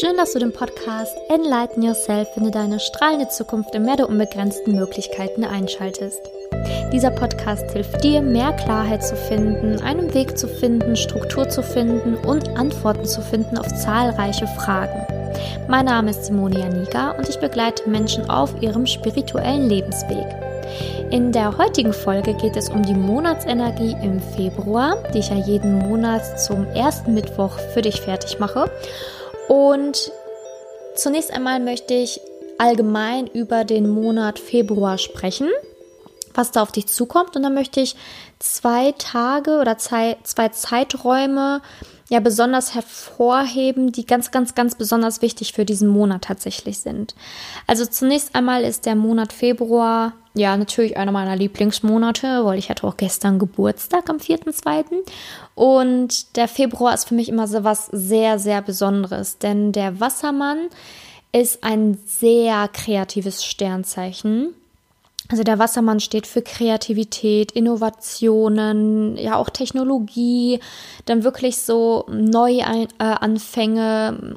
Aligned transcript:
Schön, 0.00 0.16
dass 0.16 0.32
du 0.32 0.38
den 0.38 0.52
Podcast 0.52 1.16
Enlighten 1.28 1.82
Yourself 1.82 2.28
finde 2.32 2.52
deine 2.52 2.78
strahlende 2.78 3.28
Zukunft 3.30 3.74
im 3.74 3.84
Meer 3.84 3.96
der 3.96 4.08
unbegrenzten 4.08 4.76
Möglichkeiten 4.76 5.42
einschaltest. 5.42 6.20
Dieser 6.92 7.10
Podcast 7.10 7.68
hilft 7.72 8.04
dir, 8.04 8.22
mehr 8.22 8.52
Klarheit 8.52 9.04
zu 9.04 9.16
finden, 9.16 9.80
einen 9.82 10.14
Weg 10.14 10.38
zu 10.38 10.46
finden, 10.46 10.94
Struktur 10.94 11.48
zu 11.48 11.64
finden 11.64 12.14
und 12.14 12.48
Antworten 12.50 13.06
zu 13.06 13.22
finden 13.22 13.58
auf 13.58 13.66
zahlreiche 13.74 14.46
Fragen. 14.46 15.04
Mein 15.66 15.86
Name 15.86 16.10
ist 16.10 16.26
Simone 16.26 16.60
Janiga 16.60 17.12
und 17.18 17.28
ich 17.28 17.40
begleite 17.40 17.90
Menschen 17.90 18.30
auf 18.30 18.54
ihrem 18.62 18.86
spirituellen 18.86 19.68
Lebensweg. 19.68 20.26
In 21.10 21.32
der 21.32 21.58
heutigen 21.58 21.92
Folge 21.92 22.34
geht 22.34 22.56
es 22.56 22.68
um 22.68 22.84
die 22.84 22.94
Monatsenergie 22.94 23.96
im 24.02 24.20
Februar, 24.20 25.02
die 25.12 25.18
ich 25.18 25.30
ja 25.30 25.36
jeden 25.36 25.78
Monat 25.78 26.40
zum 26.40 26.66
ersten 26.68 27.14
Mittwoch 27.14 27.58
für 27.72 27.82
dich 27.82 28.00
fertig 28.00 28.38
mache. 28.38 28.70
Und 29.48 30.12
zunächst 30.94 31.32
einmal 31.32 31.60
möchte 31.60 31.94
ich 31.94 32.20
allgemein 32.58 33.26
über 33.26 33.64
den 33.64 33.88
Monat 33.88 34.38
Februar 34.38 34.98
sprechen, 34.98 35.48
was 36.34 36.50
da 36.50 36.62
auf 36.62 36.72
dich 36.72 36.86
zukommt. 36.86 37.36
Und 37.36 37.42
dann 37.42 37.54
möchte 37.54 37.80
ich 37.80 37.96
zwei 38.38 38.92
Tage 38.92 39.58
oder 39.58 39.78
zwei, 39.78 40.16
zwei 40.24 40.48
Zeiträume 40.50 41.62
ja 42.10 42.20
besonders 42.20 42.74
hervorheben, 42.74 43.92
die 43.92 44.06
ganz, 44.06 44.30
ganz, 44.30 44.54
ganz 44.54 44.74
besonders 44.74 45.22
wichtig 45.22 45.52
für 45.52 45.64
diesen 45.64 45.88
Monat 45.88 46.22
tatsächlich 46.22 46.78
sind. 46.78 47.14
Also 47.66 47.84
zunächst 47.86 48.34
einmal 48.34 48.64
ist 48.64 48.86
der 48.86 48.94
Monat 48.94 49.32
Februar 49.32 50.14
ja 50.38 50.56
natürlich 50.56 50.96
einer 50.96 51.12
meiner 51.12 51.36
Lieblingsmonate, 51.36 52.44
weil 52.44 52.58
ich 52.58 52.70
hatte 52.70 52.86
auch 52.86 52.96
gestern 52.96 53.38
Geburtstag 53.38 54.08
am 54.08 54.16
4.2. 54.16 54.84
Und 55.54 56.36
der 56.36 56.48
Februar 56.48 56.94
ist 56.94 57.08
für 57.08 57.14
mich 57.14 57.28
immer 57.28 57.46
so 57.46 57.64
was 57.64 57.86
sehr, 57.86 58.38
sehr 58.38 58.62
Besonderes, 58.62 59.38
denn 59.38 59.72
der 59.72 60.00
Wassermann 60.00 60.68
ist 61.32 61.64
ein 61.64 61.98
sehr 62.06 62.68
kreatives 62.68 63.44
Sternzeichen. 63.44 64.54
Also 65.30 65.42
der 65.42 65.58
Wassermann 65.58 66.00
steht 66.00 66.26
für 66.26 66.40
Kreativität, 66.40 67.52
Innovationen, 67.52 69.18
ja 69.18 69.36
auch 69.36 69.50
Technologie, 69.50 70.58
dann 71.04 71.22
wirklich 71.22 71.58
so 71.58 72.06
Neuanfänge 72.10 72.78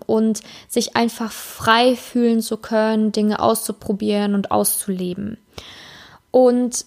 und 0.06 0.42
sich 0.68 0.98
einfach 0.98 1.32
frei 1.32 1.96
fühlen 1.96 2.42
zu 2.42 2.58
können, 2.58 3.14
Dinge 3.14 3.40
auszuprobieren 3.40 4.36
und 4.36 4.52
auszuleben. 4.52 5.38
Und 6.32 6.86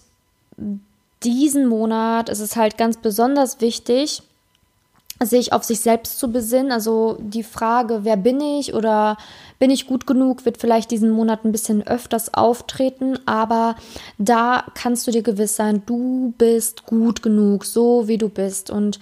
diesen 1.23 1.67
Monat 1.67 2.29
ist 2.29 2.39
es 2.39 2.55
halt 2.55 2.77
ganz 2.77 2.97
besonders 2.97 3.61
wichtig, 3.61 4.21
sich 5.23 5.53
auf 5.53 5.63
sich 5.63 5.79
selbst 5.79 6.19
zu 6.19 6.31
besinnen. 6.31 6.71
Also 6.71 7.17
die 7.19 7.43
Frage, 7.43 7.99
wer 8.03 8.17
bin 8.17 8.41
ich 8.41 8.73
oder 8.73 9.17
bin 9.59 9.71
ich 9.71 9.87
gut 9.87 10.05
genug, 10.05 10.45
wird 10.45 10.57
vielleicht 10.57 10.91
diesen 10.91 11.09
Monat 11.09 11.45
ein 11.45 11.51
bisschen 11.51 11.87
öfters 11.87 12.33
auftreten, 12.33 13.17
aber 13.25 13.75
da 14.17 14.65
kannst 14.73 15.07
du 15.07 15.11
dir 15.11 15.23
gewiss 15.23 15.55
sein, 15.55 15.83
du 15.85 16.33
bist 16.37 16.85
gut 16.85 17.21
genug, 17.23 17.63
so 17.65 18.07
wie 18.07 18.17
du 18.17 18.27
bist. 18.27 18.69
Und 18.69 18.99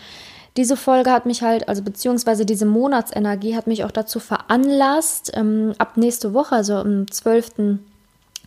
diese 0.56 0.78
Folge 0.78 1.12
hat 1.12 1.26
mich 1.26 1.42
halt, 1.42 1.68
also 1.68 1.82
beziehungsweise 1.82 2.46
diese 2.46 2.68
Monatsenergie 2.68 3.56
hat 3.56 3.66
mich 3.66 3.84
auch 3.84 3.92
dazu 3.92 4.20
veranlasst, 4.20 5.32
ähm, 5.34 5.74
ab 5.80 5.98
nächste 5.98 6.36
Woche, 6.36 6.56
also 6.56 6.76
am 6.76 7.10
12. 7.10 7.80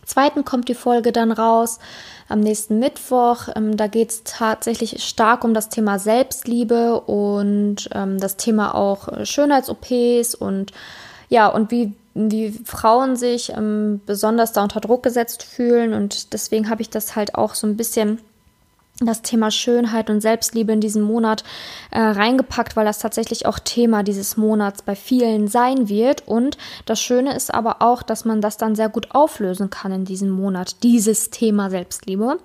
Zweiten 0.07 0.45
kommt 0.45 0.69
die 0.69 0.73
Folge 0.73 1.11
dann 1.11 1.31
raus 1.31 1.79
am 2.29 2.39
nächsten 2.39 2.79
Mittwoch. 2.79 3.49
Ähm, 3.55 3.77
da 3.77 3.87
geht 3.87 4.09
es 4.09 4.23
tatsächlich 4.23 5.03
stark 5.03 5.43
um 5.43 5.53
das 5.53 5.69
Thema 5.69 5.99
Selbstliebe 5.99 7.01
und 7.01 7.89
ähm, 7.93 8.19
das 8.19 8.37
Thema 8.37 8.73
auch 8.73 9.09
äh, 9.09 9.25
Schönheits-OPs 9.25 10.33
und 10.33 10.71
ja, 11.29 11.47
und 11.47 11.71
wie, 11.71 11.93
wie 12.13 12.51
Frauen 12.63 13.17
sich 13.17 13.49
ähm, 13.49 14.01
besonders 14.05 14.53
da 14.53 14.63
unter 14.63 14.79
Druck 14.79 15.03
gesetzt 15.03 15.43
fühlen. 15.43 15.93
Und 15.93 16.33
deswegen 16.33 16.69
habe 16.69 16.81
ich 16.81 16.89
das 16.89 17.15
halt 17.17 17.35
auch 17.35 17.53
so 17.53 17.67
ein 17.67 17.75
bisschen 17.75 18.19
das 18.99 19.21
Thema 19.21 19.51
Schönheit 19.51 20.09
und 20.09 20.21
Selbstliebe 20.21 20.71
in 20.71 20.81
diesem 20.81 21.03
Monat 21.03 21.43
äh, 21.91 21.99
reingepackt, 21.99 22.75
weil 22.75 22.85
das 22.85 22.99
tatsächlich 22.99 23.45
auch 23.45 23.59
Thema 23.59 24.03
dieses 24.03 24.37
Monats 24.37 24.81
bei 24.81 24.95
vielen 24.95 25.47
sein 25.47 25.87
wird. 25.87 26.27
Und 26.27 26.57
das 26.85 26.99
Schöne 26.99 27.35
ist 27.35 27.53
aber 27.53 27.81
auch, 27.81 28.01
dass 28.01 28.25
man 28.25 28.41
das 28.41 28.57
dann 28.57 28.75
sehr 28.75 28.89
gut 28.89 29.11
auflösen 29.11 29.69
kann 29.69 29.91
in 29.91 30.05
diesem 30.05 30.29
Monat, 30.29 30.83
dieses 30.83 31.29
Thema 31.29 31.69
Selbstliebe. 31.69 32.39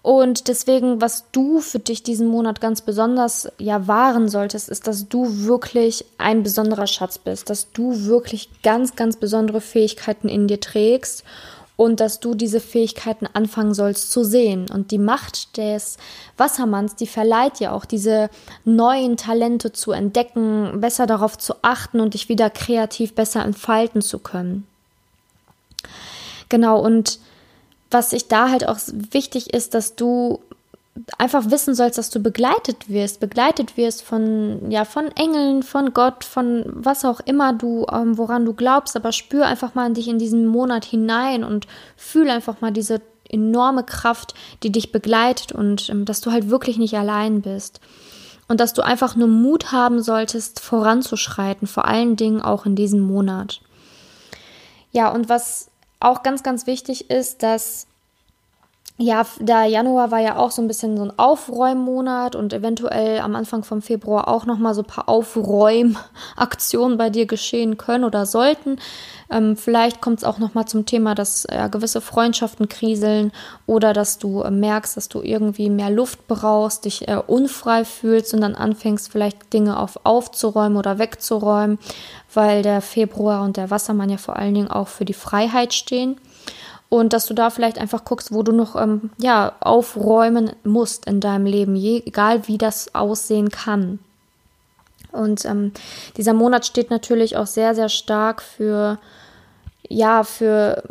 Und 0.00 0.46
deswegen, 0.46 1.00
was 1.00 1.24
du 1.32 1.58
für 1.58 1.80
dich 1.80 2.04
diesen 2.04 2.28
Monat 2.28 2.60
ganz 2.60 2.80
besonders 2.80 3.48
ja 3.58 3.88
wahren 3.88 4.28
solltest, 4.28 4.68
ist, 4.68 4.86
dass 4.86 5.08
du 5.08 5.44
wirklich 5.46 6.04
ein 6.16 6.44
besonderer 6.44 6.86
Schatz 6.86 7.18
bist, 7.18 7.50
dass 7.50 7.72
du 7.72 8.04
wirklich 8.04 8.62
ganz, 8.62 8.94
ganz 8.94 9.16
besondere 9.16 9.60
Fähigkeiten 9.60 10.28
in 10.28 10.46
dir 10.46 10.60
trägst 10.60 11.24
und 11.76 12.00
dass 12.00 12.20
du 12.20 12.34
diese 12.34 12.60
Fähigkeiten 12.60 13.26
anfangen 13.32 13.74
sollst 13.74 14.10
zu 14.10 14.24
sehen. 14.24 14.66
Und 14.70 14.90
die 14.90 14.98
Macht 14.98 15.56
des 15.58 15.98
Wassermanns, 16.36 16.96
die 16.96 17.06
verleiht 17.06 17.60
dir 17.60 17.72
auch 17.72 17.84
diese 17.84 18.30
neuen 18.64 19.16
Talente 19.16 19.72
zu 19.72 19.92
entdecken, 19.92 20.80
besser 20.80 21.06
darauf 21.06 21.36
zu 21.36 21.54
achten 21.62 22.00
und 22.00 22.14
dich 22.14 22.28
wieder 22.28 22.48
kreativ 22.48 23.14
besser 23.14 23.44
entfalten 23.44 24.00
zu 24.00 24.18
können. 24.18 24.66
Genau, 26.48 26.80
und 26.80 27.18
was 27.90 28.12
ich 28.12 28.28
da 28.28 28.50
halt 28.50 28.66
auch 28.66 28.78
wichtig 28.92 29.52
ist, 29.52 29.74
dass 29.74 29.96
du 29.96 30.40
einfach 31.18 31.50
wissen 31.50 31.74
sollst, 31.74 31.98
dass 31.98 32.10
du 32.10 32.20
begleitet 32.20 32.88
wirst, 32.88 33.20
begleitet 33.20 33.76
wirst 33.76 34.02
von 34.02 34.70
ja 34.70 34.84
von 34.84 35.08
Engeln, 35.16 35.62
von 35.62 35.92
Gott, 35.92 36.24
von 36.24 36.64
was 36.66 37.04
auch 37.04 37.20
immer 37.20 37.52
du 37.52 37.86
ähm, 37.92 38.18
woran 38.18 38.44
du 38.44 38.54
glaubst, 38.54 38.96
aber 38.96 39.12
spür 39.12 39.46
einfach 39.46 39.74
mal 39.74 39.86
in 39.86 39.94
dich 39.94 40.08
in 40.08 40.18
diesen 40.18 40.46
Monat 40.46 40.84
hinein 40.84 41.44
und 41.44 41.66
fühl 41.96 42.30
einfach 42.30 42.60
mal 42.60 42.72
diese 42.72 43.00
enorme 43.28 43.84
Kraft, 43.84 44.34
die 44.62 44.70
dich 44.70 44.92
begleitet 44.92 45.52
und 45.52 45.88
ähm, 45.90 46.04
dass 46.04 46.20
du 46.20 46.32
halt 46.32 46.48
wirklich 46.48 46.78
nicht 46.78 46.96
allein 46.96 47.42
bist 47.42 47.80
und 48.48 48.60
dass 48.60 48.72
du 48.72 48.82
einfach 48.82 49.16
nur 49.16 49.28
Mut 49.28 49.72
haben 49.72 50.02
solltest, 50.02 50.60
voranzuschreiten, 50.60 51.66
vor 51.66 51.84
allen 51.86 52.16
Dingen 52.16 52.40
auch 52.40 52.64
in 52.64 52.76
diesem 52.76 53.00
Monat. 53.00 53.60
Ja, 54.92 55.10
und 55.10 55.28
was 55.28 55.70
auch 56.00 56.22
ganz 56.22 56.42
ganz 56.42 56.66
wichtig 56.66 57.10
ist, 57.10 57.42
dass 57.42 57.86
ja, 58.98 59.26
der 59.38 59.64
Januar 59.64 60.10
war 60.10 60.20
ja 60.20 60.36
auch 60.38 60.50
so 60.50 60.62
ein 60.62 60.68
bisschen 60.68 60.96
so 60.96 61.02
ein 61.02 61.18
Aufräummonat 61.18 62.34
und 62.34 62.54
eventuell 62.54 63.20
am 63.20 63.36
Anfang 63.36 63.62
vom 63.62 63.82
Februar 63.82 64.26
auch 64.26 64.46
nochmal 64.46 64.72
so 64.72 64.80
ein 64.80 64.86
paar 64.86 65.06
Aufräumaktionen 65.10 66.96
bei 66.96 67.10
dir 67.10 67.26
geschehen 67.26 67.76
können 67.76 68.04
oder 68.04 68.24
sollten. 68.24 68.78
Ähm, 69.30 69.56
vielleicht 69.56 70.00
kommt 70.00 70.20
es 70.20 70.24
auch 70.24 70.38
nochmal 70.38 70.64
zum 70.64 70.86
Thema, 70.86 71.14
dass 71.14 71.44
äh, 71.44 71.68
gewisse 71.70 72.00
Freundschaften 72.00 72.68
kriseln 72.68 73.32
oder 73.66 73.92
dass 73.92 74.16
du 74.16 74.40
äh, 74.40 74.50
merkst, 74.50 74.96
dass 74.96 75.10
du 75.10 75.20
irgendwie 75.20 75.68
mehr 75.68 75.90
Luft 75.90 76.26
brauchst, 76.26 76.86
dich 76.86 77.06
äh, 77.06 77.20
unfrei 77.26 77.84
fühlst 77.84 78.32
und 78.32 78.40
dann 78.40 78.54
anfängst 78.54 79.12
vielleicht 79.12 79.52
Dinge 79.52 79.78
auf 79.78 80.00
aufzuräumen 80.04 80.78
oder 80.78 80.98
wegzuräumen, 80.98 81.78
weil 82.32 82.62
der 82.62 82.80
Februar 82.80 83.42
und 83.42 83.58
der 83.58 83.70
Wassermann 83.70 84.08
ja 84.08 84.16
vor 84.16 84.36
allen 84.36 84.54
Dingen 84.54 84.70
auch 84.70 84.88
für 84.88 85.04
die 85.04 85.12
Freiheit 85.12 85.74
stehen 85.74 86.18
und 86.88 87.12
dass 87.12 87.26
du 87.26 87.34
da 87.34 87.50
vielleicht 87.50 87.78
einfach 87.78 88.04
guckst, 88.04 88.32
wo 88.32 88.42
du 88.42 88.52
noch 88.52 88.76
ähm, 88.76 89.10
ja 89.18 89.52
aufräumen 89.60 90.52
musst 90.64 91.06
in 91.06 91.20
deinem 91.20 91.46
Leben, 91.46 91.74
je, 91.74 92.02
egal 92.06 92.46
wie 92.46 92.58
das 92.58 92.94
aussehen 92.94 93.50
kann. 93.50 93.98
Und 95.10 95.44
ähm, 95.46 95.72
dieser 96.16 96.34
Monat 96.34 96.66
steht 96.66 96.90
natürlich 96.90 97.36
auch 97.36 97.46
sehr 97.46 97.74
sehr 97.74 97.88
stark 97.88 98.40
für 98.40 98.98
ja 99.88 100.22
für 100.22 100.82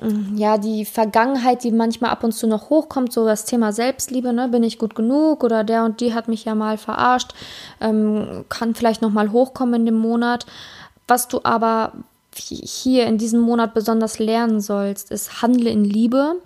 mm, 0.00 0.36
ja 0.38 0.56
die 0.56 0.86
Vergangenheit, 0.86 1.64
die 1.64 1.72
manchmal 1.72 2.10
ab 2.10 2.24
und 2.24 2.32
zu 2.32 2.46
noch 2.46 2.70
hochkommt, 2.70 3.12
so 3.12 3.26
das 3.26 3.44
Thema 3.44 3.72
Selbstliebe, 3.72 4.32
ne, 4.32 4.48
bin 4.48 4.62
ich 4.62 4.78
gut 4.78 4.94
genug 4.94 5.44
oder 5.44 5.64
der 5.64 5.84
und 5.84 6.00
die 6.00 6.14
hat 6.14 6.28
mich 6.28 6.46
ja 6.46 6.54
mal 6.54 6.78
verarscht, 6.78 7.34
ähm, 7.82 8.46
kann 8.48 8.74
vielleicht 8.74 9.02
noch 9.02 9.10
mal 9.10 9.32
hochkommen 9.32 9.80
in 9.80 9.86
dem 9.86 9.98
Monat. 9.98 10.46
Was 11.06 11.28
du 11.28 11.40
aber 11.42 11.92
hier 12.34 13.06
in 13.06 13.18
diesem 13.18 13.40
Monat 13.40 13.74
besonders 13.74 14.18
lernen 14.18 14.60
sollst, 14.60 15.10
ist 15.10 15.42
handle 15.42 15.70
in 15.70 15.84
Liebe. 15.84 16.36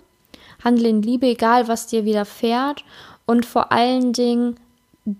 Handle 0.63 0.89
in 0.89 1.01
Liebe, 1.01 1.27
egal 1.27 1.67
was 1.67 1.87
dir 1.87 2.05
widerfährt. 2.05 2.83
Und 3.25 3.45
vor 3.45 3.71
allen 3.71 4.13
Dingen, 4.13 4.57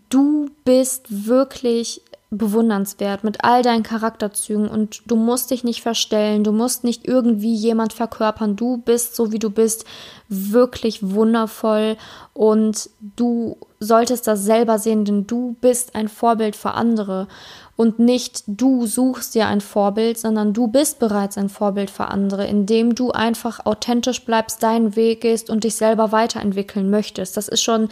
du 0.09 0.49
bist 0.63 1.27
wirklich 1.27 2.01
bewundernswert 2.31 3.23
mit 3.23 3.43
all 3.43 3.61
deinen 3.61 3.83
Charakterzügen 3.83 4.67
und 4.67 5.03
du 5.05 5.15
musst 5.15 5.51
dich 5.51 5.63
nicht 5.63 5.81
verstellen, 5.81 6.43
du 6.43 6.51
musst 6.51 6.83
nicht 6.83 7.07
irgendwie 7.07 7.53
jemand 7.53 7.93
verkörpern, 7.93 8.55
du 8.55 8.77
bist 8.77 9.15
so 9.15 9.31
wie 9.31 9.39
du 9.39 9.49
bist 9.49 9.85
wirklich 10.27 11.11
wundervoll 11.11 11.97
und 12.33 12.89
du 13.15 13.57
solltest 13.79 14.27
das 14.27 14.43
selber 14.43 14.79
sehen, 14.79 15.05
denn 15.05 15.27
du 15.27 15.55
bist 15.61 15.95
ein 15.95 16.09
Vorbild 16.09 16.55
für 16.55 16.71
andere 16.71 17.27
und 17.75 17.99
nicht 17.99 18.43
du 18.47 18.87
suchst 18.87 19.35
dir 19.35 19.47
ein 19.47 19.61
Vorbild, 19.61 20.17
sondern 20.17 20.53
du 20.53 20.67
bist 20.67 20.99
bereits 20.99 21.37
ein 21.37 21.49
Vorbild 21.49 21.91
für 21.91 22.05
andere, 22.05 22.47
indem 22.47 22.95
du 22.95 23.11
einfach 23.11 23.65
authentisch 23.65 24.25
bleibst, 24.25 24.63
deinen 24.63 24.95
Weg 24.95 25.21
gehst 25.21 25.49
und 25.49 25.63
dich 25.63 25.75
selber 25.75 26.11
weiterentwickeln 26.11 26.89
möchtest. 26.89 27.37
Das 27.37 27.47
ist 27.47 27.61
schon 27.61 27.89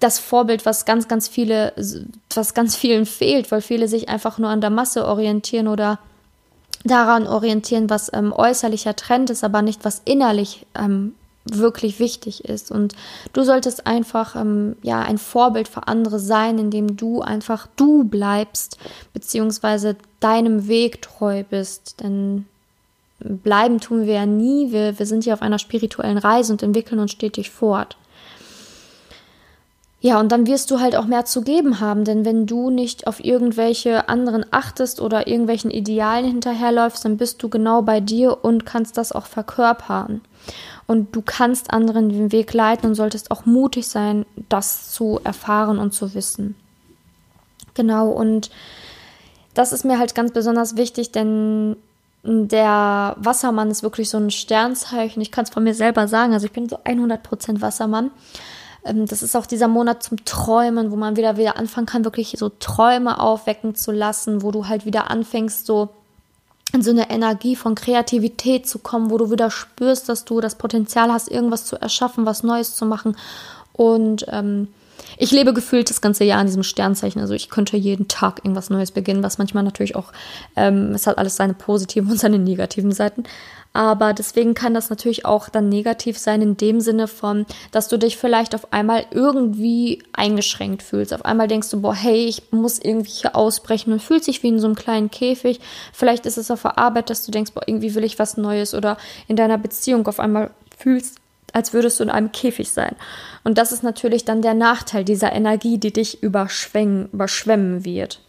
das 0.00 0.18
Vorbild, 0.18 0.66
was 0.66 0.86
ganz, 0.86 1.08
ganz 1.08 1.28
viele, 1.28 1.72
was 2.34 2.54
ganz 2.54 2.74
vielen 2.74 3.06
fehlt, 3.06 3.52
weil 3.52 3.60
viele 3.60 3.86
sich 3.86 4.08
einfach 4.08 4.38
nur 4.38 4.48
an 4.48 4.60
der 4.60 4.70
Masse 4.70 5.06
orientieren 5.06 5.68
oder 5.68 5.98
daran 6.84 7.26
orientieren, 7.26 7.90
was 7.90 8.10
ähm, 8.12 8.32
äußerlicher 8.32 8.96
Trend 8.96 9.30
ist, 9.30 9.44
aber 9.44 9.60
nicht 9.60 9.84
was 9.84 10.00
innerlich 10.06 10.66
ähm, 10.74 11.14
wirklich 11.44 11.98
wichtig 11.98 12.44
ist. 12.44 12.70
Und 12.70 12.94
du 13.34 13.42
solltest 13.42 13.86
einfach 13.86 14.36
ähm, 14.36 14.76
ja 14.82 15.00
ein 15.00 15.18
Vorbild 15.18 15.68
für 15.68 15.88
andere 15.88 16.18
sein, 16.18 16.58
indem 16.58 16.96
du 16.96 17.20
einfach 17.20 17.66
du 17.76 18.04
bleibst, 18.04 18.78
beziehungsweise 19.12 19.96
deinem 20.20 20.68
Weg 20.68 21.02
treu 21.02 21.44
bist. 21.48 22.00
Denn 22.00 22.46
bleiben 23.18 23.80
tun 23.80 24.06
wir 24.06 24.14
ja 24.14 24.26
nie. 24.26 24.72
Wir, 24.72 24.98
wir 24.98 25.06
sind 25.06 25.26
ja 25.26 25.34
auf 25.34 25.42
einer 25.42 25.58
spirituellen 25.58 26.18
Reise 26.18 26.52
und 26.52 26.62
entwickeln 26.62 27.00
uns 27.00 27.12
stetig 27.12 27.50
fort. 27.50 27.96
Ja, 30.02 30.18
und 30.18 30.32
dann 30.32 30.46
wirst 30.46 30.70
du 30.70 30.80
halt 30.80 30.96
auch 30.96 31.04
mehr 31.04 31.26
zu 31.26 31.42
geben 31.42 31.78
haben, 31.78 32.04
denn 32.04 32.24
wenn 32.24 32.46
du 32.46 32.70
nicht 32.70 33.06
auf 33.06 33.22
irgendwelche 33.22 34.08
anderen 34.08 34.46
achtest 34.50 35.00
oder 35.00 35.26
irgendwelchen 35.26 35.70
Idealen 35.70 36.24
hinterherläufst, 36.24 37.04
dann 37.04 37.18
bist 37.18 37.42
du 37.42 37.50
genau 37.50 37.82
bei 37.82 38.00
dir 38.00 38.42
und 38.42 38.64
kannst 38.64 38.96
das 38.96 39.12
auch 39.12 39.26
verkörpern. 39.26 40.22
Und 40.86 41.14
du 41.14 41.20
kannst 41.20 41.70
anderen 41.70 42.08
den 42.08 42.32
Weg 42.32 42.54
leiten 42.54 42.88
und 42.88 42.94
solltest 42.94 43.30
auch 43.30 43.44
mutig 43.44 43.88
sein, 43.88 44.24
das 44.48 44.90
zu 44.90 45.20
erfahren 45.22 45.78
und 45.78 45.92
zu 45.92 46.14
wissen. 46.14 46.56
Genau, 47.74 48.08
und 48.08 48.50
das 49.52 49.72
ist 49.72 49.84
mir 49.84 49.98
halt 49.98 50.14
ganz 50.14 50.32
besonders 50.32 50.76
wichtig, 50.76 51.12
denn 51.12 51.76
der 52.22 53.16
Wassermann 53.18 53.70
ist 53.70 53.82
wirklich 53.82 54.08
so 54.08 54.18
ein 54.18 54.30
Sternzeichen. 54.30 55.20
Ich 55.22 55.30
kann 55.30 55.44
es 55.44 55.50
von 55.50 55.64
mir 55.64 55.74
selber 55.74 56.08
sagen. 56.08 56.32
Also 56.32 56.46
ich 56.46 56.52
bin 56.52 56.68
so 56.68 56.76
100% 56.76 57.60
Wassermann. 57.60 58.10
Ähm, 58.84 59.06
das 59.06 59.22
ist 59.22 59.36
auch 59.36 59.46
dieser 59.46 59.68
Monat 59.68 60.02
zum 60.02 60.24
Träumen, 60.24 60.90
wo 60.90 60.96
man 60.96 61.16
wieder 61.16 61.36
wieder 61.36 61.56
anfangen 61.56 61.86
kann, 61.86 62.04
wirklich 62.04 62.34
so 62.38 62.48
Träume 62.48 63.20
aufwecken 63.20 63.74
zu 63.74 63.92
lassen, 63.92 64.42
wo 64.42 64.50
du 64.50 64.68
halt 64.68 64.86
wieder 64.86 65.10
anfängst, 65.10 65.66
so 65.66 65.90
in 66.72 66.82
so 66.82 66.90
eine 66.90 67.10
Energie 67.10 67.56
von 67.56 67.74
Kreativität 67.74 68.68
zu 68.68 68.78
kommen, 68.78 69.10
wo 69.10 69.18
du 69.18 69.30
wieder 69.30 69.50
spürst, 69.50 70.08
dass 70.08 70.24
du 70.24 70.40
das 70.40 70.54
Potenzial 70.54 71.12
hast, 71.12 71.28
irgendwas 71.28 71.64
zu 71.64 71.76
erschaffen, 71.76 72.26
was 72.26 72.42
Neues 72.42 72.76
zu 72.76 72.86
machen. 72.86 73.16
Und 73.72 74.26
ähm, 74.28 74.68
ich 75.16 75.32
lebe 75.32 75.52
gefühlt 75.52 75.90
das 75.90 76.00
ganze 76.00 76.24
Jahr 76.24 76.40
in 76.40 76.46
diesem 76.46 76.62
Sternzeichen. 76.62 77.20
Also 77.20 77.34
ich 77.34 77.50
könnte 77.50 77.76
jeden 77.76 78.08
Tag 78.08 78.40
irgendwas 78.44 78.70
Neues 78.70 78.90
beginnen, 78.92 79.22
was 79.22 79.38
manchmal 79.38 79.64
natürlich 79.64 79.96
auch, 79.96 80.12
ähm, 80.56 80.92
es 80.94 81.06
hat 81.06 81.18
alles 81.18 81.36
seine 81.36 81.54
positiven 81.54 82.10
und 82.12 82.18
seine 82.18 82.38
negativen 82.38 82.92
Seiten. 82.92 83.24
Aber 83.72 84.14
deswegen 84.14 84.54
kann 84.54 84.74
das 84.74 84.90
natürlich 84.90 85.24
auch 85.24 85.48
dann 85.48 85.68
negativ 85.68 86.18
sein 86.18 86.42
in 86.42 86.56
dem 86.56 86.80
Sinne 86.80 87.06
von, 87.06 87.46
dass 87.70 87.86
du 87.86 87.98
dich 87.98 88.16
vielleicht 88.16 88.54
auf 88.56 88.72
einmal 88.72 89.06
irgendwie 89.12 90.02
eingeschränkt 90.12 90.82
fühlst. 90.82 91.14
Auf 91.14 91.24
einmal 91.24 91.46
denkst 91.46 91.70
du, 91.70 91.80
boah, 91.80 91.94
hey, 91.94 92.26
ich 92.26 92.50
muss 92.50 92.80
irgendwie 92.80 93.10
hier 93.10 93.36
ausbrechen 93.36 93.92
und 93.92 94.02
fühlt 94.02 94.24
sich 94.24 94.42
wie 94.42 94.48
in 94.48 94.58
so 94.58 94.66
einem 94.66 94.74
kleinen 94.74 95.10
Käfig. 95.10 95.60
Vielleicht 95.92 96.26
ist 96.26 96.36
es 96.36 96.50
auf 96.50 96.62
der 96.62 96.78
Arbeit, 96.78 97.10
dass 97.10 97.24
du 97.24 97.30
denkst, 97.30 97.52
boah, 97.52 97.62
irgendwie 97.64 97.94
will 97.94 98.02
ich 98.02 98.18
was 98.18 98.36
Neues 98.36 98.74
oder 98.74 98.96
in 99.28 99.36
deiner 99.36 99.58
Beziehung 99.58 100.04
auf 100.08 100.18
einmal 100.18 100.50
fühlst, 100.76 101.18
als 101.52 101.72
würdest 101.72 102.00
du 102.00 102.04
in 102.04 102.10
einem 102.10 102.32
Käfig 102.32 102.72
sein. 102.72 102.96
Und 103.44 103.56
das 103.56 103.70
ist 103.70 103.84
natürlich 103.84 104.24
dann 104.24 104.42
der 104.42 104.54
Nachteil 104.54 105.04
dieser 105.04 105.32
Energie, 105.32 105.78
die 105.78 105.92
dich 105.92 106.24
überschwemmen 106.24 107.84
wird. 107.84 108.20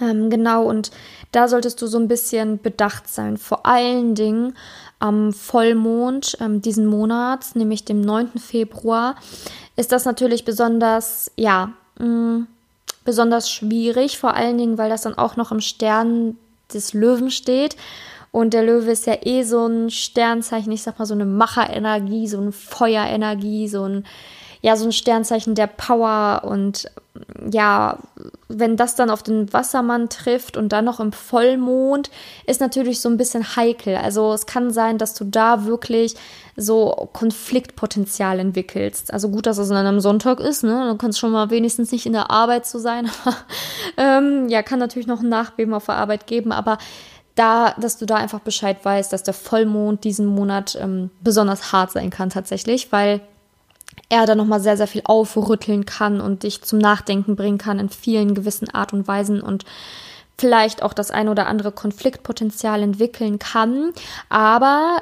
Ähm, 0.00 0.30
genau, 0.30 0.64
und 0.64 0.90
da 1.32 1.48
solltest 1.48 1.80
du 1.82 1.86
so 1.86 1.98
ein 1.98 2.08
bisschen 2.08 2.60
bedacht 2.60 3.08
sein. 3.08 3.36
Vor 3.36 3.66
allen 3.66 4.14
Dingen 4.14 4.54
am 4.98 5.32
Vollmond 5.32 6.36
ähm, 6.40 6.62
diesen 6.62 6.86
Monats, 6.86 7.54
nämlich 7.54 7.84
dem 7.84 8.00
9. 8.00 8.38
Februar, 8.38 9.16
ist 9.76 9.92
das 9.92 10.04
natürlich 10.04 10.44
besonders, 10.44 11.30
ja, 11.36 11.72
mh, 11.98 12.06
mm, 12.06 12.46
besonders 13.04 13.50
schwierig, 13.50 14.18
vor 14.18 14.34
allen 14.34 14.56
Dingen, 14.56 14.78
weil 14.78 14.88
das 14.88 15.02
dann 15.02 15.18
auch 15.18 15.36
noch 15.36 15.52
im 15.52 15.60
Stern 15.60 16.38
des 16.72 16.94
Löwen 16.94 17.30
steht. 17.30 17.76
Und 18.32 18.54
der 18.54 18.64
Löwe 18.64 18.90
ist 18.90 19.06
ja 19.06 19.16
eh 19.22 19.42
so 19.42 19.66
ein 19.66 19.90
Sternzeichen, 19.90 20.72
ich 20.72 20.82
sag 20.82 20.98
mal 20.98 21.06
so 21.06 21.14
eine 21.14 21.26
Macherenergie, 21.26 22.26
so 22.26 22.38
eine 22.38 22.50
Feuerenergie, 22.50 23.68
so 23.68 23.84
ein 23.84 24.06
ja 24.64 24.76
so 24.76 24.86
ein 24.86 24.92
Sternzeichen 24.92 25.54
der 25.54 25.66
Power 25.66 26.40
und 26.44 26.90
ja, 27.52 27.98
wenn 28.48 28.78
das 28.78 28.94
dann 28.94 29.10
auf 29.10 29.22
den 29.22 29.52
Wassermann 29.52 30.08
trifft 30.08 30.56
und 30.56 30.70
dann 30.70 30.86
noch 30.86 31.00
im 31.00 31.12
Vollmond, 31.12 32.10
ist 32.46 32.62
natürlich 32.62 33.02
so 33.02 33.10
ein 33.10 33.18
bisschen 33.18 33.56
heikel. 33.56 33.94
Also 33.94 34.32
es 34.32 34.46
kann 34.46 34.70
sein, 34.70 34.96
dass 34.96 35.12
du 35.12 35.24
da 35.26 35.66
wirklich 35.66 36.14
so 36.56 37.10
Konfliktpotenzial 37.12 38.38
entwickelst. 38.38 39.12
Also 39.12 39.28
gut, 39.28 39.44
dass 39.44 39.58
es 39.58 39.70
an 39.70 39.76
einem 39.76 40.00
Sonntag 40.00 40.40
ist, 40.40 40.64
ne? 40.64 40.88
Du 40.88 40.96
kannst 40.96 41.18
schon 41.18 41.30
mal 41.30 41.50
wenigstens 41.50 41.92
nicht 41.92 42.06
in 42.06 42.14
der 42.14 42.30
Arbeit 42.30 42.64
zu 42.64 42.78
sein. 42.78 43.10
ähm, 43.98 44.48
ja, 44.48 44.62
kann 44.62 44.78
natürlich 44.78 45.06
noch 45.06 45.20
ein 45.20 45.28
Nachbeben 45.28 45.74
auf 45.74 45.84
der 45.84 45.96
Arbeit 45.96 46.26
geben, 46.26 46.52
aber 46.52 46.78
da, 47.34 47.74
dass 47.78 47.98
du 47.98 48.06
da 48.06 48.16
einfach 48.16 48.40
Bescheid 48.40 48.82
weißt, 48.82 49.12
dass 49.12 49.24
der 49.24 49.34
Vollmond 49.34 50.04
diesen 50.04 50.24
Monat 50.24 50.78
ähm, 50.80 51.10
besonders 51.20 51.70
hart 51.70 51.92
sein 51.92 52.08
kann 52.08 52.30
tatsächlich, 52.30 52.92
weil 52.92 53.20
er 54.14 54.26
da 54.26 54.34
nochmal 54.34 54.60
sehr, 54.60 54.76
sehr 54.76 54.86
viel 54.86 55.02
aufrütteln 55.04 55.86
kann 55.86 56.20
und 56.20 56.42
dich 56.42 56.62
zum 56.62 56.78
Nachdenken 56.78 57.36
bringen 57.36 57.58
kann 57.58 57.78
in 57.78 57.88
vielen 57.88 58.34
gewissen 58.34 58.72
Art 58.72 58.92
und 58.92 59.08
Weisen 59.08 59.40
und 59.40 59.64
vielleicht 60.38 60.82
auch 60.82 60.92
das 60.92 61.10
ein 61.10 61.28
oder 61.28 61.46
andere 61.46 61.72
Konfliktpotenzial 61.72 62.82
entwickeln 62.82 63.38
kann. 63.38 63.92
Aber 64.28 64.98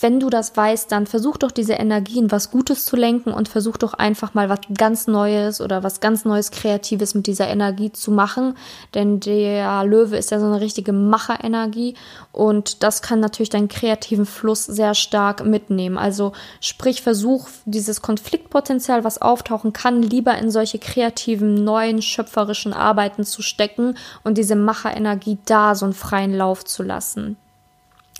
wenn 0.00 0.18
du 0.18 0.30
das 0.30 0.56
weißt, 0.56 0.90
dann 0.90 1.06
versuch 1.06 1.36
doch 1.36 1.50
diese 1.50 1.74
Energie 1.74 2.18
in 2.18 2.30
was 2.30 2.50
Gutes 2.50 2.84
zu 2.84 2.96
lenken 2.96 3.32
und 3.32 3.48
versuch 3.48 3.76
doch 3.76 3.94
einfach 3.94 4.34
mal 4.34 4.48
was 4.48 4.60
ganz 4.76 5.06
Neues 5.06 5.60
oder 5.60 5.82
was 5.82 6.00
ganz 6.00 6.24
Neues 6.24 6.50
Kreatives 6.50 7.14
mit 7.14 7.26
dieser 7.26 7.48
Energie 7.48 7.92
zu 7.92 8.10
machen. 8.10 8.56
Denn 8.94 9.20
der 9.20 9.84
Löwe 9.84 10.16
ist 10.16 10.30
ja 10.30 10.40
so 10.40 10.46
eine 10.46 10.60
richtige 10.60 10.92
Macherenergie 10.92 11.94
und 12.32 12.82
das 12.82 13.02
kann 13.02 13.20
natürlich 13.20 13.50
deinen 13.50 13.68
kreativen 13.68 14.26
Fluss 14.26 14.64
sehr 14.64 14.94
stark 14.94 15.44
mitnehmen. 15.44 15.98
Also 15.98 16.32
sprich, 16.60 17.02
versuch 17.02 17.48
dieses 17.64 18.02
Konfliktpotenzial, 18.02 19.04
was 19.04 19.22
auftauchen 19.22 19.72
kann, 19.72 20.02
lieber 20.02 20.36
in 20.36 20.50
solche 20.50 20.78
kreativen, 20.78 21.62
neuen, 21.62 22.02
schöpferischen 22.02 22.72
Arbeiten 22.72 23.24
zu 23.24 23.42
stecken 23.42 23.96
und 24.24 24.38
diese 24.38 24.56
Macherenergie 24.56 25.38
da 25.44 25.74
so 25.74 25.84
einen 25.84 25.94
freien 25.94 26.34
Lauf 26.34 26.64
zu 26.64 26.82
lassen 26.82 27.36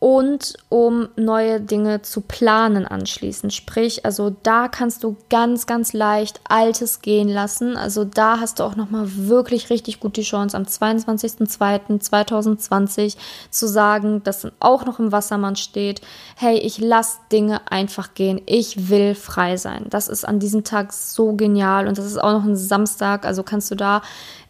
und 0.00 0.54
um 0.70 1.08
neue 1.14 1.60
Dinge 1.60 2.00
zu 2.00 2.22
planen 2.22 2.86
anschließend. 2.86 3.52
Sprich, 3.52 4.06
also 4.06 4.34
da 4.42 4.68
kannst 4.68 5.04
du 5.04 5.18
ganz, 5.28 5.66
ganz 5.66 5.92
leicht 5.92 6.40
Altes 6.48 7.02
gehen 7.02 7.28
lassen. 7.28 7.76
Also 7.76 8.06
da 8.06 8.40
hast 8.40 8.58
du 8.58 8.64
auch 8.64 8.76
nochmal 8.76 9.04
wirklich 9.14 9.68
richtig 9.68 10.00
gut 10.00 10.16
die 10.16 10.22
Chance, 10.22 10.56
am 10.56 10.62
22.02.2020 10.62 13.16
zu 13.50 13.68
sagen, 13.68 14.22
dass 14.24 14.40
dann 14.40 14.52
auch 14.58 14.86
noch 14.86 15.00
im 15.00 15.12
Wassermann 15.12 15.56
steht, 15.56 16.00
hey, 16.34 16.56
ich 16.56 16.78
lasse 16.78 17.18
Dinge 17.30 17.70
einfach 17.70 18.14
gehen. 18.14 18.40
Ich 18.46 18.88
will 18.88 19.14
frei 19.14 19.58
sein. 19.58 19.84
Das 19.90 20.08
ist 20.08 20.26
an 20.26 20.38
diesem 20.38 20.64
Tag 20.64 20.94
so 20.94 21.34
genial 21.34 21.86
und 21.86 21.98
das 21.98 22.06
ist 22.06 22.16
auch 22.16 22.32
noch 22.32 22.44
ein 22.44 22.56
Samstag. 22.56 23.26
Also 23.26 23.42
kannst 23.42 23.70
du 23.70 23.74
da 23.74 24.00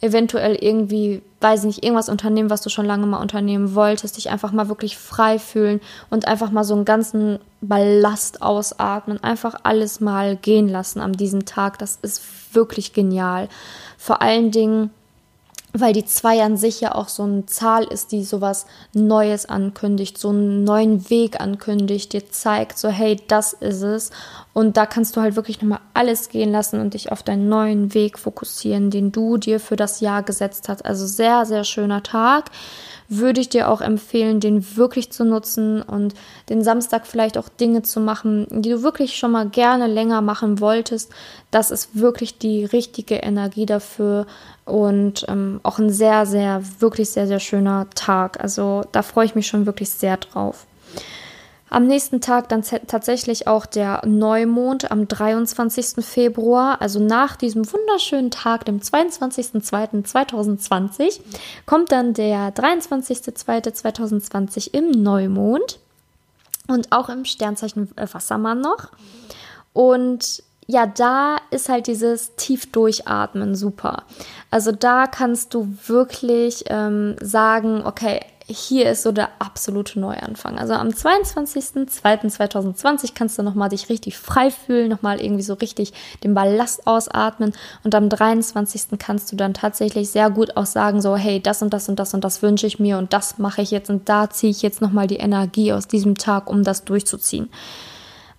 eventuell 0.00 0.54
irgendwie, 0.54 1.22
weiß 1.40 1.60
ich 1.60 1.66
nicht, 1.66 1.84
irgendwas 1.84 2.08
unternehmen, 2.08 2.50
was 2.50 2.60
du 2.60 2.68
schon 2.68 2.84
lange 2.84 3.06
mal 3.06 3.20
unternehmen 3.20 3.74
wolltest, 3.74 4.16
dich 4.16 4.30
einfach 4.30 4.52
mal 4.52 4.68
wirklich 4.68 4.98
frei 4.98 5.38
fühlen 5.38 5.80
und 6.10 6.28
einfach 6.28 6.50
mal 6.50 6.64
so 6.64 6.74
einen 6.74 6.84
ganzen 6.84 7.38
Ballast 7.60 8.42
ausatmen, 8.42 9.22
einfach 9.22 9.54
alles 9.62 10.00
mal 10.00 10.36
gehen 10.36 10.68
lassen 10.68 11.00
an 11.00 11.12
diesem 11.12 11.46
Tag. 11.46 11.78
Das 11.78 11.98
ist 12.02 12.54
wirklich 12.54 12.92
genial. 12.92 13.48
Vor 13.96 14.20
allen 14.22 14.50
Dingen, 14.50 14.90
weil 15.72 15.92
die 15.92 16.04
zwei 16.04 16.42
an 16.42 16.56
sich 16.56 16.80
ja 16.80 16.94
auch 16.94 17.08
so 17.08 17.22
eine 17.22 17.46
Zahl 17.46 17.84
ist, 17.84 18.12
die 18.12 18.24
sowas 18.24 18.66
Neues 18.92 19.46
ankündigt, 19.46 20.18
so 20.18 20.30
einen 20.30 20.64
neuen 20.64 21.08
Weg 21.10 21.40
ankündigt, 21.40 22.12
dir 22.12 22.30
zeigt, 22.30 22.78
so 22.78 22.88
hey, 22.88 23.20
das 23.28 23.52
ist 23.52 23.82
es. 23.82 24.10
Und 24.52 24.76
da 24.76 24.86
kannst 24.86 25.16
du 25.16 25.20
halt 25.20 25.36
wirklich 25.36 25.62
nochmal 25.62 25.80
alles 25.94 26.28
gehen 26.28 26.50
lassen 26.50 26.80
und 26.80 26.94
dich 26.94 27.12
auf 27.12 27.22
deinen 27.22 27.48
neuen 27.48 27.94
Weg 27.94 28.18
fokussieren, 28.18 28.90
den 28.90 29.12
du 29.12 29.36
dir 29.36 29.60
für 29.60 29.76
das 29.76 30.00
Jahr 30.00 30.22
gesetzt 30.22 30.68
hast. 30.68 30.84
Also 30.84 31.06
sehr, 31.06 31.46
sehr 31.46 31.64
schöner 31.64 32.02
Tag. 32.02 32.50
Würde 33.10 33.40
ich 33.40 33.48
dir 33.48 33.68
auch 33.68 33.80
empfehlen, 33.80 34.38
den 34.38 34.76
wirklich 34.76 35.10
zu 35.10 35.24
nutzen 35.24 35.82
und 35.82 36.14
den 36.48 36.62
Samstag 36.62 37.06
vielleicht 37.06 37.36
auch 37.36 37.48
Dinge 37.48 37.82
zu 37.82 38.00
machen, 38.00 38.46
die 38.50 38.70
du 38.70 38.82
wirklich 38.82 39.16
schon 39.16 39.32
mal 39.32 39.48
gerne 39.48 39.88
länger 39.88 40.22
machen 40.22 40.60
wolltest. 40.60 41.10
Das 41.50 41.72
ist 41.72 41.98
wirklich 41.98 42.38
die 42.38 42.64
richtige 42.64 43.16
Energie 43.16 43.66
dafür 43.66 44.26
und 44.64 45.26
ähm, 45.28 45.58
auch 45.64 45.80
ein 45.80 45.90
sehr, 45.90 46.24
sehr, 46.24 46.62
wirklich 46.78 47.10
sehr, 47.10 47.26
sehr 47.26 47.40
schöner 47.40 47.88
Tag. 47.96 48.40
Also 48.40 48.84
da 48.92 49.02
freue 49.02 49.26
ich 49.26 49.34
mich 49.34 49.48
schon 49.48 49.66
wirklich 49.66 49.90
sehr 49.90 50.16
drauf. 50.16 50.66
Am 51.70 51.86
nächsten 51.86 52.20
Tag 52.20 52.48
dann 52.48 52.62
tatsächlich 52.62 53.46
auch 53.46 53.64
der 53.64 54.02
Neumond 54.04 54.90
am 54.90 55.06
23. 55.06 56.04
Februar, 56.04 56.82
also 56.82 56.98
nach 56.98 57.36
diesem 57.36 57.72
wunderschönen 57.72 58.32
Tag, 58.32 58.64
dem 58.64 58.80
22.02.2020, 58.80 61.20
kommt 61.66 61.92
dann 61.92 62.12
der 62.12 62.52
23.02.2020 62.52 64.74
im 64.74 64.90
Neumond 64.90 65.78
und 66.66 66.90
auch 66.90 67.08
im 67.08 67.24
Sternzeichen 67.24 67.88
Wassermann 67.96 68.60
noch. 68.60 68.88
Und 69.72 70.42
ja, 70.66 70.86
da 70.86 71.36
ist 71.52 71.68
halt 71.68 71.86
dieses 71.86 72.34
tief 72.34 72.72
durchatmen 72.72 73.54
super. 73.54 74.02
Also 74.50 74.72
da 74.72 75.06
kannst 75.06 75.54
du 75.54 75.72
wirklich 75.86 76.64
ähm, 76.66 77.14
sagen, 77.20 77.82
okay, 77.84 78.22
hier 78.50 78.90
ist 78.90 79.02
so 79.02 79.12
der 79.12 79.28
absolute 79.38 80.00
Neuanfang. 80.00 80.58
Also 80.58 80.74
am 80.74 80.88
22.02.2020 80.88 83.12
kannst 83.14 83.38
du 83.38 83.42
nochmal 83.42 83.70
dich 83.70 83.88
richtig 83.88 84.18
frei 84.18 84.50
fühlen, 84.50 84.88
nochmal 84.88 85.20
irgendwie 85.20 85.42
so 85.42 85.54
richtig 85.54 85.92
den 86.24 86.34
Ballast 86.34 86.86
ausatmen 86.86 87.52
und 87.84 87.94
am 87.94 88.08
23. 88.08 88.98
kannst 88.98 89.30
du 89.32 89.36
dann 89.36 89.54
tatsächlich 89.54 90.10
sehr 90.10 90.30
gut 90.30 90.56
auch 90.56 90.66
sagen, 90.66 91.00
so 91.00 91.16
hey, 91.16 91.40
das 91.40 91.62
und 91.62 91.72
das 91.72 91.88
und 91.88 91.98
das 91.98 92.12
und 92.14 92.24
das 92.24 92.42
wünsche 92.42 92.66
ich 92.66 92.78
mir 92.78 92.98
und 92.98 93.12
das 93.12 93.38
mache 93.38 93.62
ich 93.62 93.70
jetzt 93.70 93.88
und 93.90 94.08
da 94.08 94.30
ziehe 94.30 94.50
ich 94.50 94.62
jetzt 94.62 94.82
nochmal 94.82 95.06
die 95.06 95.18
Energie 95.18 95.72
aus 95.72 95.86
diesem 95.88 96.18
Tag, 96.18 96.50
um 96.50 96.64
das 96.64 96.84
durchzuziehen. 96.84 97.48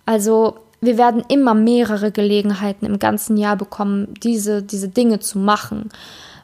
Also 0.06 0.58
wir 0.80 0.98
werden 0.98 1.22
immer 1.28 1.54
mehrere 1.54 2.10
Gelegenheiten 2.10 2.86
im 2.86 2.98
ganzen 2.98 3.36
Jahr 3.36 3.56
bekommen, 3.56 4.14
diese, 4.22 4.62
diese 4.62 4.88
Dinge 4.88 5.20
zu 5.20 5.38
machen. 5.38 5.90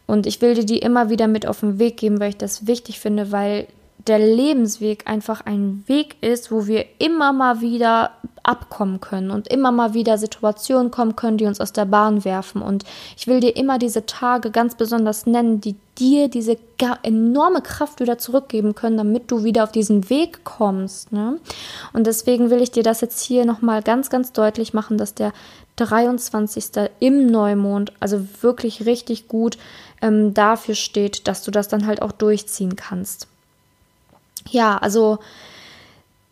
Und 0.09 0.27
ich 0.27 0.41
will 0.41 0.55
dir 0.55 0.65
die 0.65 0.79
immer 0.79 1.11
wieder 1.11 1.29
mit 1.29 1.47
auf 1.47 1.61
den 1.61 1.79
Weg 1.79 1.99
geben, 1.99 2.19
weil 2.19 2.31
ich 2.31 2.39
das 2.39 2.67
wichtig 2.67 2.99
finde, 2.99 3.31
weil 3.31 3.69
der 4.07 4.19
Lebensweg 4.19 5.07
einfach 5.07 5.43
ein 5.45 5.85
Weg 5.87 6.17
ist, 6.23 6.51
wo 6.51 6.67
wir 6.67 6.87
immer 6.99 7.35
mal 7.35 7.61
wieder 7.61 8.13
abkommen 8.49 9.01
können 9.01 9.31
und 9.31 9.47
immer 9.49 9.71
mal 9.71 9.93
wieder 9.93 10.17
Situationen 10.17 10.91
kommen 10.91 11.17
können, 11.17 11.37
die 11.37 11.45
uns 11.45 11.61
aus 11.61 11.73
der 11.73 11.85
Bahn 11.85 12.25
werfen. 12.25 12.63
Und 12.63 12.85
ich 13.17 13.27
will 13.27 13.41
dir 13.41 13.55
immer 13.57 13.79
diese 13.79 14.07
Tage 14.07 14.51
ganz 14.51 14.75
besonders 14.75 15.27
nennen, 15.27 15.61
die 15.61 15.77
dir 15.99 16.29
diese 16.29 16.57
enorme 17.03 17.61
Kraft 17.61 18.01
wieder 18.01 18.17
zurückgeben 18.17 18.75
können, 18.75 18.97
damit 18.97 19.31
du 19.31 19.45
wieder 19.45 19.65
auf 19.65 19.73
diesen 19.73 20.09
Weg 20.09 20.45
kommst. 20.45 21.13
Ne? 21.13 21.39
Und 21.93 22.07
deswegen 22.07 22.49
will 22.49 22.63
ich 22.63 22.71
dir 22.71 22.83
das 22.83 23.03
jetzt 23.03 23.21
hier 23.21 23.45
nochmal 23.45 23.83
ganz, 23.83 24.09
ganz 24.09 24.33
deutlich 24.33 24.73
machen, 24.73 24.97
dass 24.97 25.15
der 25.15 25.33
23. 25.77 26.89
im 27.01 27.27
Neumond, 27.27 27.93
also 28.01 28.27
wirklich 28.41 28.87
richtig 28.87 29.29
gut 29.29 29.59
ähm, 30.01 30.33
dafür 30.33 30.75
steht, 30.75 31.29
dass 31.29 31.43
du 31.43 31.51
das 31.51 31.69
dann 31.69 31.87
halt 31.87 32.01
auch 32.01 32.13
durchziehen 32.13 32.77
kannst. 32.77 33.29
Ja, 34.51 34.79
also 34.79 35.19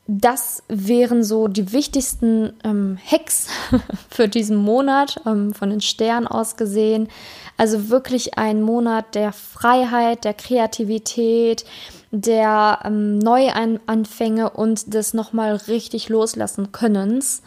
das 0.09 0.63
wären 0.69 1.25
so 1.25 1.49
die 1.49 1.73
wichtigsten 1.73 2.53
ähm, 2.63 2.97
Hacks 3.05 3.49
für 4.09 4.29
diesen 4.29 4.57
Monat, 4.57 5.21
ähm, 5.27 5.53
von 5.53 5.71
den 5.71 5.81
Sternen 5.81 6.29
aus 6.29 6.57
gesehen. 6.57 7.09
Also 7.57 7.89
wirklich 7.89 8.39
ein 8.39 8.63
Monat 8.63 9.15
der 9.17 9.33
Freiheit, 9.33 10.25
der 10.25 10.35
Kreativität, 10.35 11.65
der 12.13 12.81
ähm, 12.85 13.19
Neuanfänge 13.19 14.51
und 14.51 14.95
des 14.95 15.13
nochmal 15.13 15.57
richtig 15.57 16.09
loslassen 16.09 16.71
Könnens. 16.71 17.43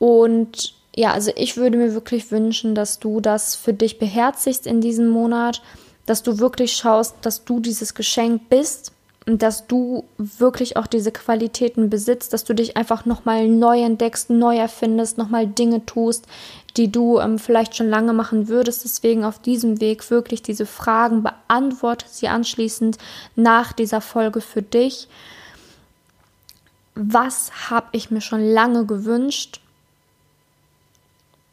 Und 0.00 0.74
ja, 0.96 1.12
also 1.12 1.30
ich 1.36 1.56
würde 1.56 1.76
mir 1.76 1.94
wirklich 1.94 2.32
wünschen, 2.32 2.74
dass 2.74 2.98
du 2.98 3.20
das 3.20 3.54
für 3.54 3.72
dich 3.72 4.00
beherzigst 4.00 4.66
in 4.66 4.80
diesem 4.80 5.08
Monat, 5.08 5.62
dass 6.06 6.24
du 6.24 6.40
wirklich 6.40 6.72
schaust, 6.72 7.14
dass 7.22 7.44
du 7.44 7.60
dieses 7.60 7.94
Geschenk 7.94 8.48
bist 8.48 8.91
dass 9.26 9.66
du 9.66 10.04
wirklich 10.18 10.76
auch 10.76 10.86
diese 10.86 11.12
Qualitäten 11.12 11.90
besitzt, 11.90 12.32
dass 12.32 12.44
du 12.44 12.54
dich 12.54 12.76
einfach 12.76 13.04
nochmal 13.04 13.46
neu 13.48 13.82
entdeckst, 13.82 14.30
neu 14.30 14.56
erfindest, 14.56 15.16
nochmal 15.18 15.46
Dinge 15.46 15.86
tust, 15.86 16.26
die 16.76 16.90
du 16.90 17.20
ähm, 17.20 17.38
vielleicht 17.38 17.76
schon 17.76 17.88
lange 17.88 18.12
machen 18.12 18.48
würdest. 18.48 18.84
Deswegen 18.84 19.24
auf 19.24 19.38
diesem 19.38 19.80
Weg 19.80 20.10
wirklich 20.10 20.42
diese 20.42 20.66
Fragen 20.66 21.22
beantworte 21.22 22.06
sie 22.08 22.28
anschließend 22.28 22.98
nach 23.36 23.72
dieser 23.72 24.00
Folge 24.00 24.40
für 24.40 24.62
dich. 24.62 25.08
Was 26.94 27.70
habe 27.70 27.88
ich 27.92 28.10
mir 28.10 28.20
schon 28.20 28.44
lange 28.44 28.86
gewünscht? 28.86 29.62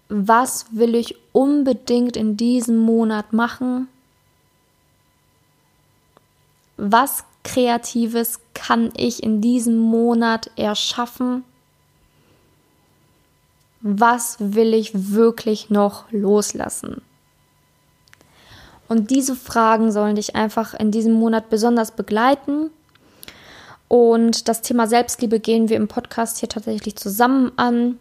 was 0.09 0.65
will 0.71 0.95
ich 0.95 1.15
unbedingt 1.31 2.17
in 2.17 2.35
diesem 2.35 2.77
Monat 2.77 3.31
machen? 3.31 3.87
Was 6.77 7.23
Kreatives 7.43 8.39
kann 8.53 8.91
ich 8.95 9.23
in 9.23 9.41
diesem 9.41 9.77
Monat 9.77 10.51
erschaffen? 10.55 11.43
Was 13.81 14.37
will 14.39 14.73
ich 14.73 14.91
wirklich 15.13 15.69
noch 15.69 16.11
loslassen? 16.11 17.01
Und 18.89 19.11
diese 19.11 19.35
Fragen 19.35 19.91
sollen 19.91 20.15
dich 20.15 20.35
einfach 20.35 20.73
in 20.73 20.91
diesem 20.91 21.13
Monat 21.13 21.49
besonders 21.49 21.91
begleiten. 21.91 22.71
Und 23.87 24.47
das 24.47 24.61
Thema 24.61 24.87
Selbstliebe 24.87 25.39
gehen 25.39 25.69
wir 25.69 25.77
im 25.77 25.87
Podcast 25.87 26.39
hier 26.39 26.49
tatsächlich 26.49 26.95
zusammen 26.95 27.51
an. 27.55 27.99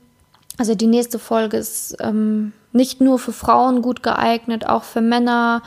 Also 0.57 0.75
die 0.75 0.87
nächste 0.87 1.19
Folge 1.19 1.59
ist 1.59 1.97
ähm, 2.01 2.53
nicht 2.73 3.01
nur 3.01 3.19
für 3.19 3.33
Frauen 3.33 3.83
gut 3.83 4.03
geeignet, 4.03 4.67
auch 4.67 4.83
für 4.83 5.01
Männer 5.01 5.63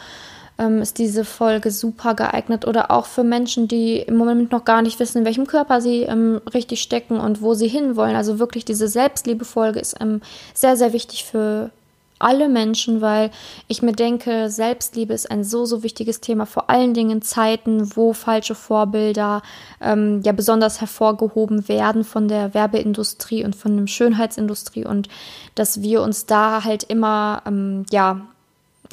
ähm, 0.62 0.82
ist 0.82 1.00
diese 1.00 1.26
Folge 1.26 1.72
super 1.72 2.14
geeignet 2.14 2.68
oder 2.68 2.92
auch 2.92 3.08
für 3.08 3.24
Menschen, 3.24 3.68
die 3.68 3.98
im 3.98 4.16
Moment 4.16 4.52
noch 4.52 4.64
gar 4.64 4.84
nicht 4.84 5.00
wissen, 5.00 5.20
in 5.20 5.26
welchem 5.26 5.48
Körper 5.48 5.82
sie 5.82 6.04
ähm, 6.04 6.40
richtig 6.54 6.82
stecken 6.82 7.20
und 7.20 7.42
wo 7.42 7.56
sie 7.56 7.68
hinwollen. 7.68 8.16
Also 8.16 8.38
wirklich 8.38 8.64
diese 8.64 8.88
Selbstliebe-Folge 8.88 9.80
ist 9.80 10.00
ähm, 10.00 10.22
sehr, 10.54 10.78
sehr 10.78 10.94
wichtig 10.94 11.26
für 11.26 11.72
alle 12.20 12.50
Menschen, 12.50 13.02
weil 13.02 13.32
ich 13.68 13.82
mir 13.82 13.94
denke, 13.94 14.52
Selbstliebe 14.52 15.12
ist 15.12 15.32
ein 15.32 15.44
so, 15.44 15.66
so 15.66 15.82
wichtiges 15.82 16.22
Thema, 16.22 16.46
vor 16.46 16.70
allen 16.70 16.94
Dingen 16.94 17.10
in 17.10 17.22
Zeiten, 17.24 17.96
wo 17.96 18.14
falsche 18.14 18.54
Vorbilder 18.54 19.42
ähm, 19.82 20.22
ja 20.24 20.32
besonders 20.32 20.82
hervorgehoben 20.82 21.68
werden 21.68 22.04
von 22.04 22.28
der 22.28 22.54
Werbeindustrie 22.54 23.44
und 23.44 23.56
von 23.56 23.76
der 23.76 23.88
Schönheitsindustrie 23.88 24.86
und 24.86 25.10
dass 25.56 25.82
wir 25.82 26.04
uns 26.04 26.28
da 26.28 26.64
halt 26.64 26.84
immer, 26.84 27.42
ähm, 27.48 27.88
ja, 27.90 28.22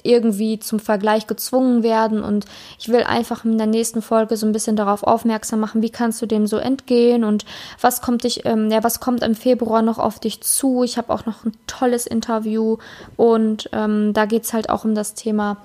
irgendwie 0.04 0.58
zum 0.58 0.80
Vergleich 0.80 1.26
gezwungen 1.26 1.82
werden. 1.82 2.22
Und 2.22 2.46
ich 2.78 2.88
will 2.88 3.02
einfach 3.02 3.44
in 3.44 3.58
der 3.58 3.66
nächsten 3.66 4.02
Folge 4.02 4.36
so 4.36 4.46
ein 4.46 4.52
bisschen 4.52 4.76
darauf 4.76 5.02
aufmerksam 5.02 5.60
machen, 5.60 5.82
wie 5.82 5.90
kannst 5.90 6.20
du 6.22 6.26
dem 6.26 6.46
so 6.46 6.56
entgehen 6.56 7.24
und 7.24 7.44
was 7.80 8.00
kommt 8.00 8.24
dich, 8.24 8.44
ähm, 8.44 8.70
ja, 8.70 8.82
was 8.84 9.00
kommt 9.00 9.22
im 9.22 9.34
Februar 9.34 9.82
noch 9.82 9.98
auf 9.98 10.18
dich 10.18 10.40
zu. 10.40 10.82
Ich 10.82 10.98
habe 10.98 11.12
auch 11.12 11.26
noch 11.26 11.44
ein 11.44 11.52
tolles 11.66 12.06
Interview 12.06 12.78
und 13.16 13.68
ähm, 13.72 14.12
da 14.12 14.26
geht 14.26 14.44
es 14.44 14.52
halt 14.52 14.70
auch 14.70 14.84
um 14.84 14.94
das 14.94 15.14
Thema 15.14 15.58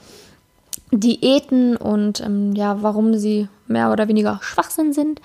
Diäten 0.92 1.76
und 1.76 2.22
ähm, 2.22 2.54
ja, 2.56 2.82
warum 2.82 3.16
sie 3.16 3.48
mehr 3.68 3.92
oder 3.92 4.08
weniger 4.08 4.40
Schwachsinn 4.42 4.94
sind. 4.94 5.22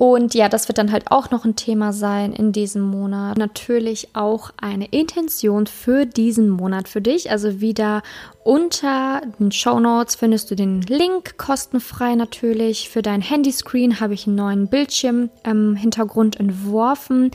Und 0.00 0.32
ja, 0.32 0.48
das 0.48 0.66
wird 0.66 0.78
dann 0.78 0.92
halt 0.92 1.10
auch 1.10 1.30
noch 1.30 1.44
ein 1.44 1.56
Thema 1.56 1.92
sein 1.92 2.32
in 2.32 2.52
diesem 2.52 2.80
Monat. 2.80 3.36
Natürlich 3.36 4.08
auch 4.14 4.50
eine 4.58 4.86
Intention 4.86 5.66
für 5.66 6.06
diesen 6.06 6.48
Monat 6.48 6.88
für 6.88 7.02
dich. 7.02 7.30
Also 7.30 7.60
wieder 7.60 8.02
unter 8.42 9.20
den 9.38 9.52
Show 9.52 9.78
Notes 9.78 10.14
findest 10.14 10.50
du 10.50 10.54
den 10.54 10.80
Link, 10.80 11.36
kostenfrei 11.36 12.14
natürlich. 12.14 12.88
Für 12.88 13.02
dein 13.02 13.20
Handyscreen 13.20 14.00
habe 14.00 14.14
ich 14.14 14.26
einen 14.26 14.36
neuen 14.36 14.68
Bildschirm-Hintergrund 14.68 16.40
ähm, 16.40 16.48
entworfen. 16.48 17.32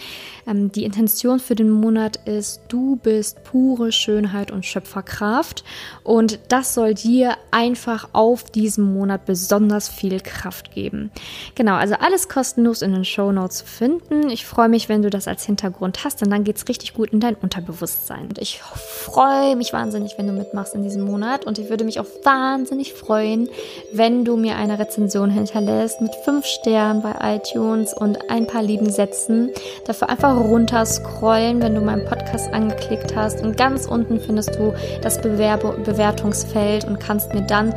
Ähm, 0.48 0.72
die 0.72 0.84
Intention 0.84 1.40
für 1.40 1.54
den 1.54 1.70
Monat 1.70 2.16
ist, 2.26 2.62
du 2.70 2.96
bist 2.96 3.44
pure 3.44 3.92
Schönheit 3.92 4.50
und 4.50 4.66
Schöpferkraft. 4.66 5.64
Und 6.04 6.40
das 6.48 6.74
soll 6.74 6.96
dir 6.96 7.38
einfach 7.52 8.10
auf 8.14 8.46
diesem 8.46 8.92
Monat 8.92 9.28
besonders 9.28 9.88
viel 9.88 10.20
Kraft 10.20 10.72
geben. 10.72 11.12
Genau, 11.54 11.76
also 11.76 11.94
alles 12.00 12.30
kostenlos 12.56 12.82
in 12.82 12.94
den 12.94 13.04
Show 13.04 13.32
Notes 13.32 13.58
zu 13.58 13.66
finden. 13.66 14.30
Ich 14.30 14.46
freue 14.46 14.70
mich, 14.70 14.88
wenn 14.88 15.02
du 15.02 15.10
das 15.10 15.28
als 15.28 15.46
Hintergrund 15.46 16.04
hast, 16.06 16.22
denn 16.22 16.30
dann 16.30 16.46
geht 16.46 16.56
es 16.56 16.68
richtig 16.70 16.94
gut 16.94 17.12
in 17.12 17.20
dein 17.20 17.36
Unterbewusstsein. 17.36 18.28
Und 18.30 18.38
ich 18.40 18.62
freue 18.62 19.58
mich 19.58 19.74
wahnsinnig, 19.74 20.14
wenn 20.18 20.28
du 20.28 20.34
mitmachst 20.34 20.74
in 20.74 20.84
diesem 20.84 21.04
Monat 21.04 21.46
und 21.46 21.60
ich 21.60 21.70
würde 21.70 21.84
mich 21.84 22.00
auch 22.00 22.06
wahnsinnig 22.24 22.94
freuen, 22.94 23.50
wenn 23.92 24.24
du 24.24 24.38
mir 24.38 24.56
eine 24.56 24.80
Rezension 24.80 25.30
hinterlässt 25.30 26.00
mit 26.00 26.16
fünf 26.24 26.46
Sternen 26.46 27.02
bei 27.02 27.36
iTunes 27.36 27.94
und 27.94 28.30
ein 28.30 28.48
paar 28.48 28.64
lieben 28.64 28.90
Sätzen. 28.90 29.52
Dafür 29.86 30.10
einfach 30.10 30.36
runter 30.38 30.86
scrollen, 30.86 31.62
wenn 31.62 31.76
du 31.76 31.82
meinen 31.82 32.06
Podcast 32.06 32.54
angeklickt 32.54 33.16
hast 33.16 33.42
und 33.42 33.58
ganz 33.58 33.86
unten 33.86 34.20
findest 34.20 34.56
du 34.56 34.74
das 35.02 35.22
Bewerbe 35.22 35.78
Bewertungsfeld 35.84 36.86
und 36.86 37.00
kannst 37.00 37.34
mir 37.34 37.42
dann 37.42 37.74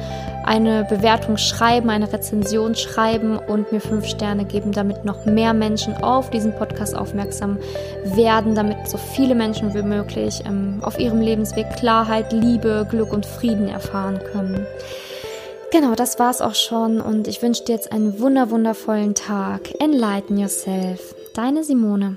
eine 0.48 0.84
Bewertung 0.84 1.36
schreiben, 1.36 1.90
eine 1.90 2.10
Rezension 2.10 2.74
schreiben 2.74 3.38
und 3.38 3.70
mir 3.70 3.82
fünf 3.82 4.06
Sterne 4.06 4.46
geben, 4.46 4.72
damit 4.72 5.04
noch 5.04 5.26
mehr 5.26 5.52
Menschen 5.52 5.94
auf 6.02 6.30
diesen 6.30 6.54
Podcast 6.56 6.96
aufmerksam 6.96 7.58
werden, 8.04 8.54
damit 8.54 8.88
so 8.88 8.96
viele 8.96 9.34
Menschen 9.34 9.74
wie 9.74 9.82
möglich 9.82 10.42
ähm, 10.46 10.78
auf 10.82 10.98
ihrem 10.98 11.20
Lebensweg 11.20 11.68
Klarheit, 11.76 12.32
Liebe, 12.32 12.86
Glück 12.90 13.12
und 13.12 13.26
Frieden 13.26 13.68
erfahren 13.68 14.20
können. 14.32 14.66
Genau, 15.70 15.94
das 15.94 16.18
war's 16.18 16.40
auch 16.40 16.54
schon 16.54 17.02
und 17.02 17.28
ich 17.28 17.42
wünsche 17.42 17.64
dir 17.64 17.74
jetzt 17.74 17.92
einen 17.92 18.18
wunder 18.18 18.50
wundervollen 18.50 19.14
Tag. 19.14 19.68
Enlighten 19.80 20.38
yourself. 20.38 21.14
Deine 21.34 21.62
Simone. 21.62 22.16